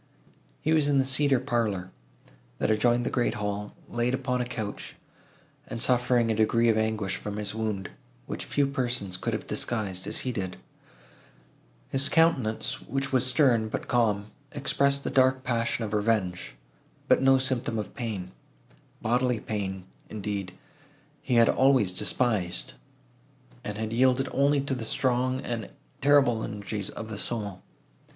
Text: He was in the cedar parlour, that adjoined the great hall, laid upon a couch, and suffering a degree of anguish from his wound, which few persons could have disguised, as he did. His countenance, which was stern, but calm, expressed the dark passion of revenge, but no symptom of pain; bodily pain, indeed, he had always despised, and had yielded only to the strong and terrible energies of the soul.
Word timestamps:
He 0.61 0.73
was 0.73 0.87
in 0.87 0.97
the 0.97 1.05
cedar 1.05 1.39
parlour, 1.39 1.91
that 2.57 2.71
adjoined 2.71 3.05
the 3.05 3.11
great 3.11 3.35
hall, 3.35 3.75
laid 3.87 4.15
upon 4.15 4.41
a 4.41 4.45
couch, 4.45 4.95
and 5.67 5.79
suffering 5.79 6.31
a 6.31 6.35
degree 6.35 6.69
of 6.69 6.75
anguish 6.79 7.17
from 7.17 7.37
his 7.37 7.53
wound, 7.53 7.91
which 8.25 8.45
few 8.45 8.65
persons 8.65 9.15
could 9.15 9.33
have 9.33 9.45
disguised, 9.45 10.07
as 10.07 10.21
he 10.25 10.31
did. 10.31 10.57
His 11.89 12.09
countenance, 12.09 12.81
which 12.81 13.11
was 13.13 13.27
stern, 13.27 13.69
but 13.69 13.87
calm, 13.87 14.31
expressed 14.53 15.03
the 15.03 15.11
dark 15.11 15.43
passion 15.43 15.83
of 15.83 15.93
revenge, 15.93 16.55
but 17.07 17.21
no 17.21 17.37
symptom 17.37 17.77
of 17.77 17.93
pain; 17.93 18.31
bodily 19.03 19.39
pain, 19.39 19.83
indeed, 20.09 20.53
he 21.21 21.35
had 21.35 21.47
always 21.47 21.91
despised, 21.91 22.73
and 23.63 23.77
had 23.77 23.93
yielded 23.93 24.27
only 24.31 24.61
to 24.61 24.73
the 24.73 24.83
strong 24.83 25.41
and 25.41 25.69
terrible 26.01 26.43
energies 26.43 26.89
of 26.89 27.09
the 27.09 27.19
soul. 27.19 27.61